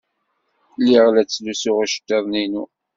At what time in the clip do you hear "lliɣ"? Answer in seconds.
0.81-1.05